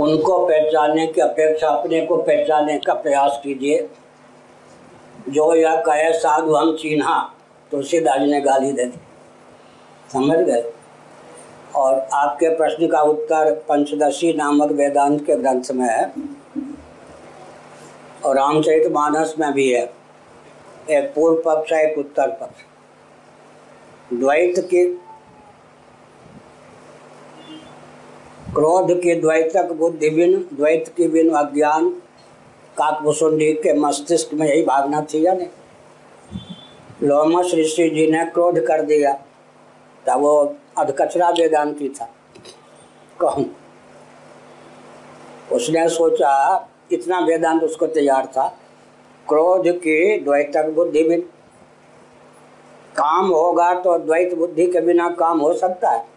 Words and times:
उनको 0.00 0.46
पहचानने 0.46 1.06
की 1.06 1.20
अपेक्षा, 1.20 1.68
अपने 1.68 2.06
को 2.06 2.16
पहचानने 2.16 2.78
का 2.78 2.94
प्रयास 2.94 3.40
कीजिए। 3.44 3.90
जो 5.28 5.54
यह 5.54 5.76
कहे, 5.76 6.12
साधु 6.12 6.54
हम 6.54 6.76
चिन्हा 6.76 7.32
तुलसीदास 7.70 8.20
ने 8.20 8.40
गाली 8.40 8.72
दे 8.72 8.84
दी 8.84 8.98
समझ 10.12 10.38
गए? 10.38 10.72
और 11.76 12.06
आपके 12.12 12.56
प्रश्न 12.56 12.86
का 12.86 13.00
उत्तर 13.00 13.54
पंचदशी 13.54 14.32
नामक 14.32 14.72
वेदांत 14.72 15.26
के 15.26 15.36
ग्रंथ 15.36 15.62
में 15.72 15.88
है। 15.88 16.12
और 18.24 18.36
रामचरित 18.36 18.92
मानस 18.92 19.34
में 19.38 19.52
भी 19.52 19.72
है। 19.72 19.92
एक 20.90 21.14
पूर्व 21.14 21.42
पक्ष 21.46 21.72
है 21.72 21.92
एक 21.92 21.98
उत्तर 21.98 22.28
पक्ष। 22.28 22.60
द्वैत 24.12 24.54
की 24.58 25.00
क्रोध 28.54 28.90
की 29.00 29.14
द्वैतक 29.14 29.70
बुद्धि 29.72 30.08
बिन, 30.10 30.32
द्वैत 30.52 30.88
की 30.96 31.06
बिन 31.08 31.28
अज्ञान। 31.34 31.88
काकभुसुंडी 32.76 33.52
के 33.54 33.72
मस्तिष्क 33.74 34.34
में 34.34 34.46
यही 34.46 34.62
भावना 34.62 35.00
थी 35.04 35.24
या 35.26 35.32
नहीं 35.34 35.48
लोमस 37.02 37.54
ऋषि 37.54 37.88
जी 37.90 38.06
ने 38.10 38.24
क्रोध 38.26 38.58
कर 38.66 38.82
दिया, 38.82 39.12
तब 40.04 40.20
वो 40.20 40.34
अधकचरा 40.78 41.30
वेदांती 41.30 41.88
था। 41.88 42.08
कहूँ, 43.20 43.46
उसने 45.52 45.88
सोचा, 45.88 46.68
इतना 46.92 47.20
वेदांत 47.20 47.62
उसको 47.62 47.86
तैयार 47.88 48.26
था, 48.26 48.48
क्रोध 49.26 49.68
की 49.78 50.18
द्वैतक 50.18 50.72
बुद्धि 50.74 51.08
बिन। 51.08 51.20
काम 52.96 53.26
होगा 53.26 53.72
तो 53.74 53.98
द्वैत 53.98 54.34
बुद्धि 54.34 54.66
के 54.66 54.80
बिना 54.80 55.10
काम 55.18 55.40
हो 55.40 55.52
सकता 55.54 55.90
है। 55.90 56.11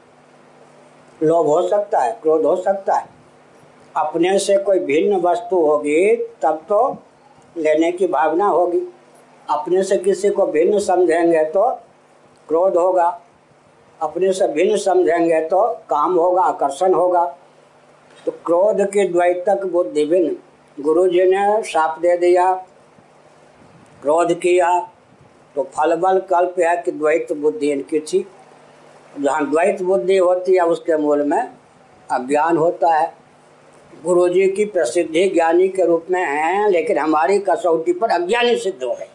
लोभ 1.24 1.48
हो 1.48 1.68
सकता 1.68 2.00
है, 2.00 2.12
क्रोध 2.22 2.46
हो 2.46 2.56
सकता 2.56 2.94
है। 2.94 3.08
अपने 3.96 4.38
से 4.40 4.58
कोई 4.58 4.80
भिन्न 4.80 5.20
वस्तु 5.22 5.56
होगी, 5.58 6.16
तब 6.42 6.62
तो 6.70 6.98
लेने 7.56 7.92
की 7.92 8.08
भावना 8.08 8.48
होगी। 8.48 8.82
अपने 9.50 9.84
से 9.84 9.98
किसी 9.98 10.30
को 10.30 10.46
भिन्न 10.48 10.80
समझेंगे 10.80 11.44
तो 11.46 11.70
क्रोध 12.50 12.78
होगा। 12.78 13.08
अपने 14.02 14.32
से 14.34 14.48
भिन्न 14.48 14.78
समझेंगे 14.78 15.42
तो 15.42 15.68
काम 15.90 16.16
होगा, 16.16 16.42
आकर्षण 16.42 16.94
होगा। 16.94 17.26
तो 18.26 18.32
क्रोध 18.46 18.82
की 18.92 19.08
द्वैतक 19.08 19.66
बुद्धि 19.66 20.06
भिन्न। 20.06 20.36
गुरु 20.78 21.08
जी 21.08 21.26
ने 21.26 21.62
साप 21.64 22.00
दे 22.00 22.18
दिया, 22.18 22.54
क्रोध 24.02 24.34
किया। 24.34 24.80
तो 25.56 25.64
फलबल 25.76 26.20
कल्प 26.30 26.60
है 26.60 26.76
कि 26.78 26.92
द्वैत 26.92 27.32
बुद्धि 27.34 27.72
इनकी 27.72 28.00
थी। 28.00 28.26
जहाँ 29.20 29.50
द्वैत 29.50 29.82
बुद्धि 29.82 30.18
होती 30.18 30.54
है, 30.54 30.62
उसके 30.62 30.98
मूल 30.98 31.24
में 31.24 31.52
अज्ञान 32.12 32.58
होता 32.58 32.96
है। 32.96 33.14
गुरु 34.04 34.30
जी 34.30 34.48
की 34.48 34.66
प्रसिद्धि 34.66 35.30
ज्ञानी 35.30 35.68
के 35.68 35.86
रूप 35.86 36.06
में 36.12 36.26
है, 36.26 36.70
लेकिन 36.70 36.98
हमारी 36.98 37.40
कसौटी 37.40 37.94
पर 37.94 38.10
अज्ञानी 38.10 38.56
सिद्ध 38.56 38.84
हो 38.84 38.96
गए। 38.96 39.08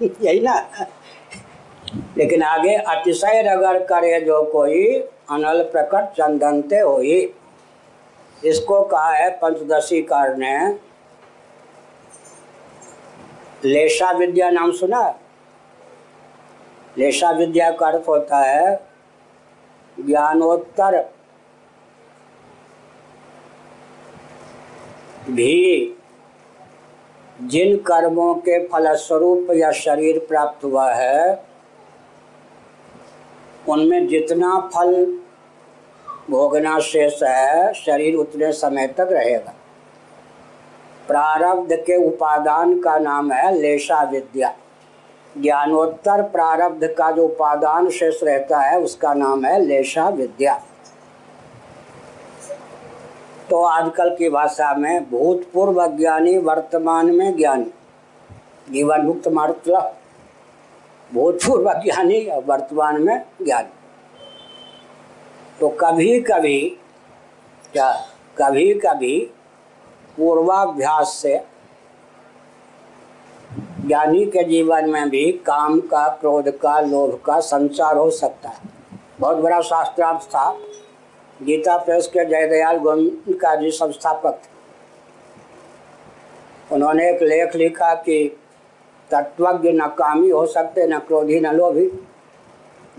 यही 0.22 0.40
ना? 0.40 0.68
लेकिन 2.18 2.42
आगे, 2.42 2.74
अतिशय 2.74 3.42
रगड़ 3.46 3.78
करे 3.78 4.20
जो 4.20 4.44
कोई, 4.44 4.96
अनल 5.30 5.62
प्रकट 5.62 6.12
चंदनते 6.12 6.76
हो 6.76 7.02
इसको 8.44 8.82
कहा 8.82 9.10
है 9.10 9.30
पंचदशी 9.30 10.02
कार 10.02 10.36
ने। 10.36 10.68
लेशा 13.64 14.10
विद्या 14.10 14.50
नाम 14.50 14.72
सुना? 14.72 15.18
लेशा 16.98 17.30
विद्या 17.30 17.70
का 17.70 17.86
अर्थ 17.86 18.08
होता 18.08 18.38
है 18.38 18.80
ज्ञानोत्तर। 20.00 21.02
भी 25.30 25.96
जिन 27.42 27.76
कर्मों 27.76 28.34
के 28.34 28.66
फलस्वरूप 28.68 29.46
या 29.54 29.70
शरीर 29.72 30.18
प्राप्त 30.18 30.64
हुआ 30.64 30.92
है, 30.92 31.44
उनमें 33.68 34.06
जितना 34.08 34.70
फल 34.74 35.20
भोगना 36.30 36.78
शेष 36.78 37.22
है, 37.22 37.72
शरीर 37.74 38.14
उतने 38.14 38.52
समय 38.52 38.86
तक 38.86 39.08
रहेगा। 39.12 39.54
प्रारब्ध 41.08 41.72
के 41.76 42.06
उपादान 42.06 42.80
का 42.80 42.98
नाम 42.98 43.32
है 43.32 43.54
लेशा 43.54 44.02
विद्या। 44.02 44.54
ज्ञानोत्तर 45.38 46.22
प्रारब्ध 46.22 46.86
का 46.98 47.10
जो 47.10 47.24
उपादान 47.24 47.90
शेष 47.90 48.22
रहता 48.22 48.60
है, 48.60 48.80
उसका 48.80 49.14
नाम 49.14 49.44
है 49.44 49.60
लेशा 49.60 50.08
विद्या। 50.08 50.62
तो 53.50 53.62
आजकल 53.62 54.16
की 54.16 54.28
भाषा 54.28 54.74
में 54.74 55.10
भूतपूर्व 55.10 55.86
ज्ञानी, 55.86 56.38
वर्तमान 56.38 57.06
में 57.06 57.36
ज्ञानी। 57.36 57.72
जीवन 58.70 59.00
मुक्त 59.00 59.28
मतलब 59.28 59.96
भूतपूर्व 61.14 61.72
ज्ञानी 61.72 62.20
और 62.26 62.44
वर्तमान 62.44 63.02
में 63.02 63.24
ज्ञानी। 63.42 63.72
तो 65.60 65.68
कभी 65.68 66.20
कभी 66.20 66.78
क्या 67.72 67.92
कभी 68.38 68.74
कभी 68.74 69.18
पूर्वाभ्यास 70.16 71.08
से 71.08 71.51
ज्ञानी 73.86 74.24
के 74.24 74.44
जीवन 74.44 74.90
में 74.90 75.10
भी 75.10 75.32
काम 75.32 75.80
का, 75.80 76.08
क्रोध 76.08 76.58
का, 76.58 76.80
लोभ 76.80 77.20
का 77.26 77.40
संचार 77.40 77.96
हो 77.96 78.10
सकता 78.10 78.48
है। 78.48 78.58
बहुत 79.20 79.36
बड़ा 79.36 79.60
शास्त्रार्थ 79.60 80.20
था। 80.20 80.58
गीता 81.42 81.76
प्रेस 81.76 82.06
के 82.06 82.24
जयदयाल 82.24 82.76
गोविंद 82.76 83.34
का 83.34 83.54
जी 83.54 83.70
संस्थापक 83.70 84.32
थे। 84.32 84.52
उन्होंने 86.74 87.10
एक 87.10 87.22
लेख 87.22 87.56
लिखा 87.56 87.94
कि 87.94 88.38
तत्वज्ञ 89.10 89.70
न 89.72 89.86
कामी 89.86 90.30
हो 90.30 90.46
सकते, 90.46 90.86
न 90.86 90.98
क्रोधी, 90.98 91.40
न 91.40 91.46
लोभी। 91.46 91.86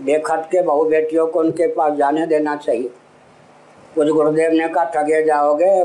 देखट 0.02 0.50
के 0.50 0.62
बहु 0.62 0.84
बेटियों 0.84 1.26
को 1.26 1.40
उनके 1.40 1.66
पास 1.66 1.92
जाने 1.92 2.26
देना 2.26 2.56
चाहिए। 2.56 2.90
कुछ 3.94 4.08
गुरुदेव 4.08 4.52
ने 4.52 4.68
कहा, 4.68 4.84
ठगे 4.84 5.22
जाओगे, 5.24 5.84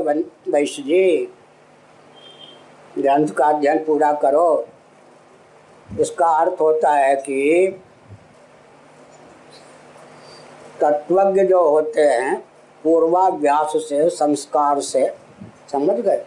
वैश्य 0.50 0.82
जी, 0.82 1.28
ग्रंथ 2.98 3.28
का 3.28 3.46
अध्ययन 3.46 3.78
पूरा 3.78 4.12
करो। 4.12 4.66
इसका 5.98 6.26
अर्थ 6.26 6.60
होता 6.60 6.92
है 6.92 7.16
कि 7.16 7.80
तत्वज्ञ 10.80 11.42
जो 11.42 11.68
होते 11.68 12.00
हैं, 12.00 12.44
पूर्वाभ्यास 12.84 13.72
से, 13.76 14.08
संस्कार 14.10 14.80
से, 14.80 15.14
समझ 15.72 15.96
गए? 15.96 16.24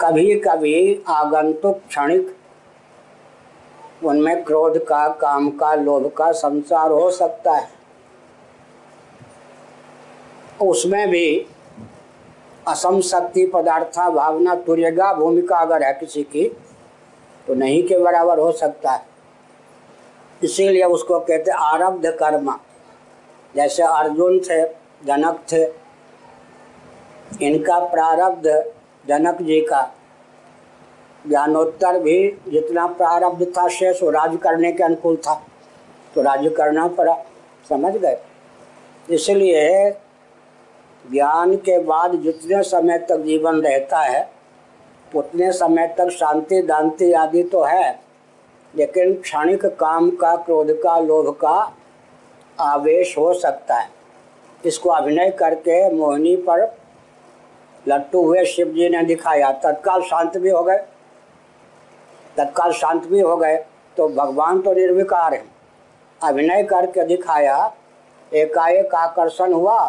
कभी 0.00 0.34
कभी 0.34 1.02
आगंतुक 1.08 1.80
क्षणिक 1.88 2.36
उनमें 4.04 4.44
क्रोध 4.44 4.78
का, 4.84 5.08
काम 5.08 5.50
का, 5.50 5.74
लोभ 5.74 6.12
का 6.12 6.32
संसार 6.32 6.90
हो 6.90 7.10
सकता 7.10 7.52
है। 7.52 7.68
उसमें 10.62 11.08
भी 11.10 11.46
असम 12.68 13.00
शक्ति 13.00 13.46
पदार्था 13.46 14.10
भावना 14.10 14.54
तुर्यगा 14.54 15.12
भूमिका 15.14 15.56
अगर 15.56 15.82
है 15.82 15.92
किसी 15.92 16.22
की 16.22 16.56
तो 17.50 17.54
नहीं 17.54 17.82
के 17.82 17.98
बराबर 17.98 18.38
हो 18.38 18.52
सकता 18.52 18.90
है। 18.90 19.06
इसीलिए 20.42 20.84
उसको 20.84 21.20
कहते 21.20 21.50
आरब्ध 21.50 22.06
कर्म। 22.06 22.58
जैसे 23.56 23.82
अर्जुन 23.82 24.38
थे, 24.38 24.62
जनक 25.06 25.40
थे, 25.52 25.64
इनका 27.46 27.80
प्रारब्ध 27.80 28.72
जनक 29.08 29.42
जी 29.42 29.60
का। 29.60 29.94
ज्ञानोत्तर 31.28 32.00
भी 32.00 32.38
जितना 32.48 32.86
प्रारब्ध 32.86 33.46
था, 33.58 33.68
शेष 33.68 34.02
वो 34.02 34.10
राज्य 34.10 34.36
करने 34.36 34.72
के 34.72 34.82
अनुकूल 34.82 35.16
था। 35.16 35.46
तो 36.14 36.22
राज्य 36.22 36.50
करना 36.50 36.86
पड़ा 36.86 37.16
समझ 37.68 37.96
गए। 37.96 38.18
इसलिए 39.10 39.90
ज्ञान 41.10 41.56
के 41.56 41.78
बाद 41.78 42.14
जितने 42.14 42.62
समय 42.62 42.98
तक 42.98 43.16
जीवन 43.16 43.60
रहता 43.60 43.98
है 43.98 44.39
उतने 45.16 45.50
समय 45.52 45.86
तक 45.98 46.08
शांति 46.08 46.60
दांति 46.62 47.12
आदि 47.12 47.42
तो 47.42 47.62
है। 47.62 48.00
लेकिन 48.74 49.14
क्षणिक 49.14 49.66
काम 49.66 50.10
का, 50.10 50.34
क्रोध 50.36 50.70
का, 50.82 50.98
लोभ 50.98 51.34
का 51.34 51.72
आवेश 52.60 53.16
हो 53.18 53.32
सकता 53.34 53.78
है। 53.78 53.88
इसको 54.64 54.90
अभिनय 54.90 55.30
करके 55.30 55.92
मोहिनी 55.92 56.36
पर 56.36 56.60
लट्टू 57.88 58.22
हुए 58.22 58.44
शिव 58.44 58.68
जी 58.68 58.88
ने 58.88 59.02
दिखाया। 59.02 59.52
तत्काल 59.52 60.02
शांत 60.02 60.36
भी 60.38 60.50
हो 60.50 60.62
गए। 60.62 60.78
तत्काल 62.36 62.72
शांत 62.72 63.06
भी 63.06 63.20
हो 63.20 63.36
गए 63.36 63.56
तो 63.96 64.08
भगवान 64.08 64.60
तो 64.60 64.72
निर्विकार 64.72 65.34
है। 65.34 65.44
अभिनय 66.20 66.62
करके 66.62 67.04
दिखाया, 67.04 67.72
एकाएक 68.32 68.94
आकर्षण 68.94 69.52
हुआ। 69.52 69.88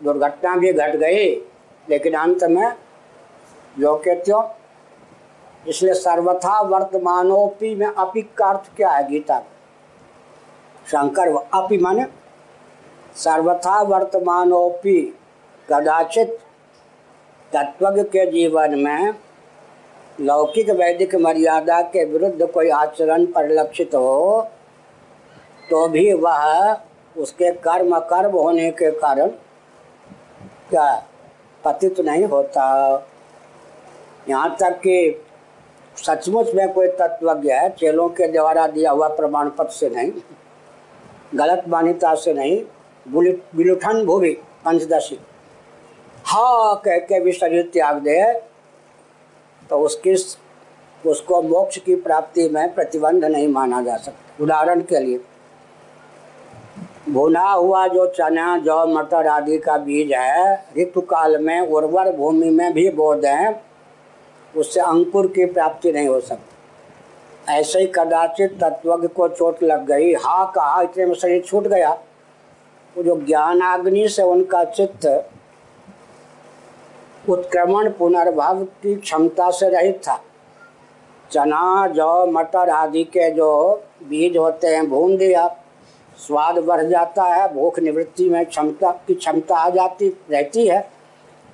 दुर्घटना 0.00 0.56
भी 0.56 0.72
घट 0.72 0.96
गई, 0.96 1.28
लेकिन 1.88 2.14
अंत 2.14 2.44
में 2.44 2.72
के 3.76 4.14
इसलिए 5.66 5.94
सर्वथा 5.94 6.60
वर्तमानोपि 6.60 7.74
में 7.74 7.86
अपि 7.86 8.22
का 8.38 8.46
अर्थ 8.46 8.70
क्या 8.76 8.90
है 8.90 9.06
गीता 9.08 9.34
में? 9.36 9.46
शंकर 10.86 11.28
अपि 11.54 11.78
माने, 11.78 12.06
सर्वथा 13.16 13.80
वर्तमानोपि 13.82 15.00
कदाचित 15.68 16.38
तत्वज्ञ 17.52 18.02
के 18.02 18.30
जीवन 18.30 18.78
में 18.78 19.14
लौकिक 20.20 20.70
वैदिक 20.70 21.14
मर्यादा 21.16 21.80
के 21.82 22.04
विरुद्ध 22.04 22.46
कोई 22.46 22.68
आचरण 22.70 23.26
परिलक्षित 23.26 23.94
हो 23.94 24.48
तो 25.70 25.86
भी 25.88 26.12
वह 26.14 26.76
उसके 27.16 27.50
कर्म 27.60 27.98
कर्म 28.00 28.32
होने 28.32 28.70
के 28.70 28.90
कारण 28.90 29.28
क्या 30.70 30.94
पतित 31.64 32.00
नहीं 32.00 32.24
होता। 32.24 32.66
यहाँ 34.28 34.56
तक 34.60 34.78
कि 34.78 35.24
सचमुच 35.96 36.54
में 36.54 36.72
कोई 36.72 36.88
तत्वज्ञ 36.90 37.50
है, 37.50 37.68
चेलों 37.70 38.08
के 38.10 38.26
द्वारा 38.28 38.66
दिया 38.68 38.90
हुआ 38.90 39.08
प्रमाण 39.10 39.48
पत्र 39.48 39.72
से 39.72 39.88
नहीं, 39.90 40.12
गलत 41.34 41.64
मान्यता 41.68 42.14
से 42.16 42.32
नहीं 42.34 42.62
बिलुठन 43.06 44.04
भूमि, 44.06 44.30
पंचदशी। 44.64 45.18
हा, 46.26 46.74
कह 46.76 46.98
के 47.00 47.20
भी 47.20 47.32
शरीर 47.32 47.70
त्याग 47.72 47.98
दे 47.98 48.22
तो 49.70 49.78
उसकी 49.80 50.14
उसको 51.04 51.40
मोक्ष 51.42 51.78
की 51.78 51.94
प्राप्ति 51.98 52.48
में 52.48 52.74
प्रतिबंध 52.74 53.24
नहीं 53.24 53.48
माना 53.48 53.82
जा 53.82 53.96
सकता। 53.96 54.42
उदाहरण 54.42 54.80
के 54.82 55.00
लिए, 55.00 55.20
भुना 57.08 57.48
हुआ 57.50 57.86
जो 57.88 58.06
चना, 58.08 58.56
जौ 58.58 58.86
मटर 58.88 59.26
आदि 59.28 59.58
का 59.58 59.76
बीज 59.78 60.12
है 60.12 60.54
ऋतु 60.78 61.00
काल 61.02 61.36
में 61.40 61.60
उर्वर 61.60 62.10
भूमि 62.16 62.50
में 62.50 62.72
भी 62.72 62.88
बो 62.90 63.14
दें 63.16 63.52
उससे 64.56 64.80
अंकुर 64.80 65.26
की 65.26 65.44
प्राप्ति 65.44 65.92
नहीं 65.92 66.08
हो 66.08 66.20
सकती। 66.20 66.52
ऐसे 67.52 67.78
ही 67.78 67.86
कदाचित 67.86 68.58
तत्वज्ञ 68.60 69.08
को 69.08 69.28
चोट 69.28 69.62
लग 69.62 69.86
गई। 69.86 70.12
हा, 70.12 70.44
कहा, 70.44 70.82
इतने 70.82 71.06
में 71.06 71.14
शरीर 71.14 71.42
छूट 71.42 71.64
गया। 71.64 71.90
वो 72.96 73.02
जो 73.02 73.20
ज्ञानाग्नि 73.20 74.08
से 74.08 74.22
उनका 74.22 74.64
चित्त 74.64 75.30
उत्क्रमण, 77.28 77.90
पुनर्भव 77.90 78.64
की 78.64 78.94
क्षमता 78.94 79.50
से 79.50 79.68
रहित 79.68 80.00
था। 80.08 80.20
चना, 81.32 81.86
जौ, 81.86 82.26
मटर 82.26 82.70
आदि 82.70 83.04
के 83.04 83.30
जो 83.30 83.82
बीज 84.02 84.36
होते 84.36 84.66
हैं, 84.66 84.88
भून 84.88 85.16
दिया। 85.16 85.56
स्वाद 86.18 86.58
बढ़ 86.58 86.82
जाता 86.82 87.22
है, 87.22 87.54
भूख 87.54 87.78
निवृत्ति 87.78 88.30
में 88.30 88.46
क्षमता 88.46 88.90
की 88.90 89.14
क्षमता 89.14 89.56
आ 89.56 89.70
जाती, 89.70 90.08
रहती 90.30 90.66
है। 90.66 90.90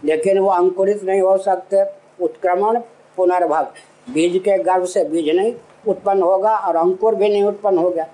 लेकिन 0.05 0.39
वो 0.39 0.51
अंकुरित 0.51 1.05
नहीं 1.05 1.21
हो 1.21 1.39
सकते। 1.39 1.98
उत्क्रमण, 2.21 2.79
पुनर्भव। 3.19 3.73
बीज 4.09 4.37
के 4.39 4.59
गर्भ 4.59 4.85
से 4.85 5.05
बीज 5.05 5.29
नहीं, 5.37 5.55
उत्पन्न 5.89 6.23
होगा 6.23 6.57
और 6.59 6.77
अंकुर 6.77 7.15
भी 7.15 7.29
नहीं 7.29 7.43
उत्पन्न 7.45 7.79
हो 7.79 7.91
गया। 7.91 8.07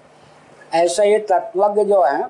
ऐसे 0.75 1.07
ही 1.07 1.19
तत्वज्ञ 1.21 1.85
जो 1.85 2.03
है, 2.03 2.27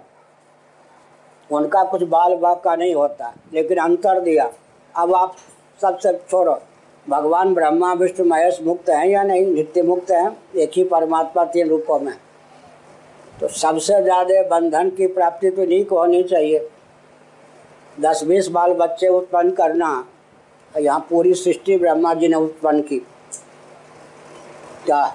उनका 1.50 1.82
कुछ 1.84 2.02
बाल 2.02 2.38
का 2.44 2.74
नहीं 2.76 2.94
होता, 2.94 3.32
लेकिन 3.52 3.78
अंतर 3.78 4.20
दिया। 4.20 4.50
अब 4.94 5.14
आप 5.14 5.36
सबसे 5.80 6.12
छोड़ो। 6.30 6.58
भगवान 7.06 7.54
ब्रह्मा, 7.54 7.92
विष्णु, 7.92 8.26
महेश 8.26 8.60
मुक्त 8.62 8.88
हैं 8.90 9.06
या 9.06 9.22
नहीं? 9.22 9.46
नित्य 9.46 9.82
मुक्त 9.82 10.10
हैं, 10.10 10.36
एक 10.56 10.70
ही 10.74 10.84
परमात्मा 10.84 11.44
तीन 11.44 11.68
रूपों 11.68 11.98
में। 11.98 12.14
तो 13.40 13.48
सबसे 13.48 14.00
ज़्यादा 14.02 14.42
बंधन 14.48 14.90
की 14.90 15.06
प्राप्ति 15.06 15.50
तो 15.50 15.64
नहीं 15.64 15.84
को 15.84 15.98
होनी 15.98 16.22
चाहिए। 16.22 16.68
दस 18.00 18.22
बीस 18.24 18.48
बाल 18.48 18.72
बच्चे 18.72 19.08
उत्पन्न 19.08 19.50
करना 19.50 19.88
यहाँ 20.74 21.06
पूरी 21.10 21.34
सृष्टि 21.34 21.76
ब्रह्मा 21.78 22.12
जी 22.14 22.28
ने 22.28 22.36
उत्पन्न 22.36 22.80
की। 22.82 22.98
क्या? 24.86 25.14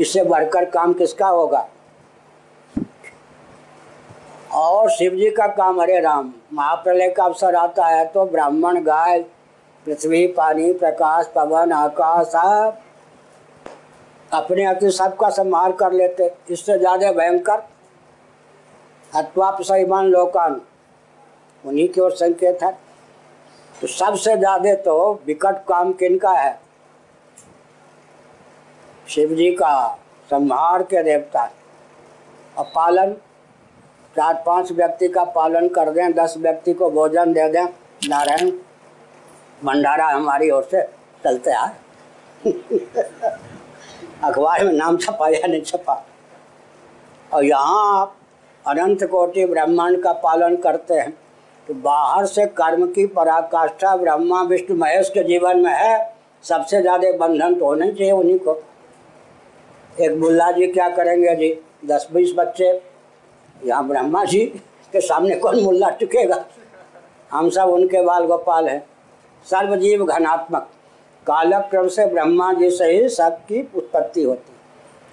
इससे 0.00 0.22
बढ़कर 0.24 0.64
काम 0.66 0.92
किसका 0.92 1.28
होगा? 1.28 1.68
और 4.52 4.90
शिव 4.90 5.14
जी 5.14 5.30
का 5.30 5.46
काम 5.48 5.80
हरे 5.80 5.98
राम, 6.00 6.32
महाप्रलय 6.52 7.08
का 7.08 7.24
अवसर 7.24 7.54
आता 7.56 7.86
है 7.86 8.04
तो 8.06 8.24
ब्राह्मण, 8.26 8.82
गाय, 8.82 9.18
पृथ्वी, 9.86 10.26
पानी, 10.28 10.72
प्रकाश, 10.74 11.26
पवन, 11.34 11.72
आकाश, 11.72 12.26
सब 12.26 12.78
अपने 14.32 14.64
अति 14.64 14.90
सबका 14.90 15.28
संहार 15.30 15.72
कर 15.72 15.92
लेते। 15.92 16.30
इससे 16.50 16.78
ज़्यादा 16.78 17.12
भयंकर 17.12 17.62
अत्वाप 19.12 19.62
सहीमान 19.62 20.06
लोकान। 20.06 20.60
उन्हीं 21.64 21.88
की 21.88 22.00
ओर 22.00 22.10
संकेत 22.12 22.62
है। 22.62 22.70
तो 23.80 23.86
सबसे 23.86 24.36
ज़्यादा 24.36 24.74
तो 24.74 25.20
विकट 25.26 25.64
काम 25.68 25.92
किनका 25.92 26.30
है? 26.30 26.60
शिव 29.08 29.34
जी 29.34 29.50
का 29.50 29.98
संहार 30.30 30.82
के 30.82 31.02
देवता। 31.02 31.44
और 32.58 32.64
पालन, 32.74 33.12
चार 34.16 34.42
पाँच 34.46 34.72
व्यक्ति 34.72 35.08
का 35.08 35.24
पालन 35.24 35.68
कर 35.68 35.90
दें, 35.90 36.12
दस 36.14 36.34
व्यक्ति 36.38 36.72
को 36.72 36.90
भोजन 36.90 37.32
दे 37.32 37.48
दें। 37.48 37.64
नारायण, 38.08 38.50
भंडारा 39.64 40.08
हमारी 40.08 40.50
ओर 40.50 40.68
से 40.70 40.82
चलते 41.24 41.52
आ। 41.52 41.66
अखबार 44.24 44.64
में 44.64 44.72
नाम 44.72 44.96
छपा 44.96 45.28
या 45.28 45.46
नहीं 45.46 45.62
छपा। 45.62 46.04
और 47.34 47.44
यहाँ 47.44 48.00
आप 48.00 48.16
अनंत 48.64 49.04
कोटि 49.04 49.44
ब्रह्मांड 49.46 50.02
का 50.02 50.12
पालन 50.12 50.56
करते 50.56 50.94
हैं। 50.94 51.12
तो 51.68 51.74
बाहर 51.76 52.26
से 52.26 52.46
कर्म 52.48 52.86
की 52.86 53.06
पराकाष्ठा 53.08 53.96
ब्रह्मा, 53.96 54.42
विष्णु, 54.42 54.76
महेश 54.76 55.08
के 55.08 55.22
जीवन 55.24 55.58
में 55.58 55.72
है, 55.72 56.14
सबसे 56.44 56.80
ज़्यादा 56.82 57.12
बंधन 57.18 57.54
तो 57.54 57.64
होने 57.64 57.90
चाहिए 57.92 58.12
उन्हीं 58.12 58.38
को। 58.38 58.60
एक 59.96 60.20
बुल्ला 60.20 60.50
जी 60.50 60.66
क्या 60.66 60.88
करेंगे 60.88 61.34
जी? 61.36 61.52
दस 61.86 62.08
बीस 62.12 62.32
बच्चे। 62.36 62.66
यहाँ 63.60 63.86
ब्रह्मा 63.88 64.24
जी 64.24 64.44
के 64.92 65.00
सामने 65.00 65.36
कौन 65.36 65.60
मुल्ला 65.62 65.88
टिकेगा? 65.90 66.44
हम 67.30 67.50
सब 67.50 67.68
उनके 67.68 68.02
बाल 68.02 68.26
गोपाल 68.26 68.68
हैं। 68.68 68.82
सर्वजीव 69.46 70.04
घनात्मक। 70.04 70.68
कालक्रम 71.26 71.88
से 71.88 72.06
ब्रह्मा 72.06 72.52
जी 72.52 72.70
से 72.70 72.90
ही 72.92 73.08
सबकी 73.08 73.60
उत्पत्ति 73.76 74.22
होती। 74.22 74.52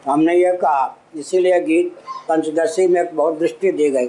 हमने 0.06 0.36
ये 0.36 0.52
कहा। 0.54 0.96
इसीलिए 1.18 1.60
गीत 1.60 1.96
पंचदशी 2.30 2.88
में 2.88 3.02
एक 3.02 3.16
बहुत 3.16 3.38
दृष्टि 3.40 3.72
दी 3.72 3.90
गई। 3.90 4.08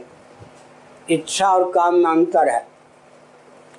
इच्छा 1.10 1.49
और 1.49 1.70
काम 1.72 1.94
में 1.94 2.10
अंतर 2.10 2.49
है। 2.49 2.66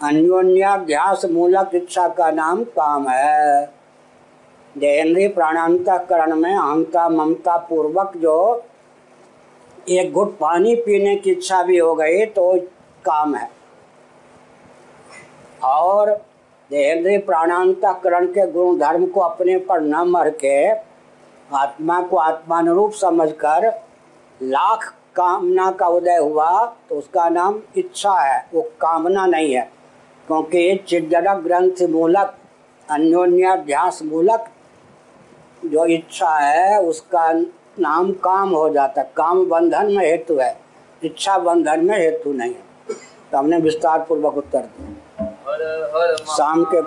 अन्योन्याध्यास 0.03 1.25
मूलक 1.25 1.71
इच्छा 1.75 2.07
का 2.07 2.29
नाम 2.31 2.63
काम 2.63 3.07
है। 3.09 3.65
देहेंद्रीय 4.75 5.27
प्राणांतकरण 5.27 6.35
में 6.35 6.53
अहंता, 6.53 7.07
ममता 7.09 7.57
पूर्वक 7.59 8.17
जो 8.17 8.63
एक 9.89 10.13
घुट 10.13 10.37
पानी 10.37 10.75
पीने 10.75 11.15
की 11.15 11.31
इच्छा 11.31 11.61
भी 11.63 11.77
हो 11.77 11.93
गई 11.95 12.25
तो 12.25 12.53
काम 13.05 13.35
है। 13.35 13.49
और 15.65 16.11
देहेंद्रीय 16.71 17.17
प्राणांतकरण 17.17 18.25
के 18.27 18.51
गुण 18.51 18.77
धर्म 18.77 19.05
को 19.07 19.21
अपने 19.21 19.57
पर 19.59 19.81
न 19.81 20.03
मर 20.09 20.29
के 20.29 20.69
आत्मा 21.49 22.01
को 22.01 22.17
आत्मानुरूप 22.17 22.91
समझकर 22.91 23.67
लाख 24.41 24.93
कामना 25.19 25.69
का 25.71 25.87
उदय 25.89 26.17
हुआ 26.17 26.65
तो 26.89 26.95
उसका 26.95 27.27
नाम 27.29 27.61
इच्छा 27.77 28.13
है। 28.13 28.45
वो 28.53 28.61
कामना 28.81 29.25
नहीं 29.27 29.53
है 29.53 29.69
क्योंकि 30.27 30.75
चिदरक 30.87 31.43
ग्रंथ 31.43 31.81
मूलक 31.89 32.35
अन्योन्याध्यास 32.87 34.01
मूलक 34.03 34.45
जो 35.65 35.85
इच्छा 35.87 36.29
है 36.37 36.79
उसका 36.81 37.31
नाम 37.79 38.11
काम 38.23 38.49
हो 38.49 38.69
जाता 38.69 39.01
है। 39.01 39.11
काम 39.17 39.45
बंधन 39.49 39.91
में 39.93 40.05
हेतु 40.05 40.37
है 40.37 40.55
इच्छा 41.01 41.37
बंधन 41.39 41.85
में 41.85 41.97
हेतु 41.97 42.33
नहीं 42.33 42.53
है। 42.53 42.95
तो 43.31 43.37
हमने 43.37 43.57
विस्तार 43.59 43.99
पूर्वक 43.99 44.37
उत्तर 44.37 44.69
दिया। 44.69 46.15
शाम 46.27 46.63
के 46.65 46.81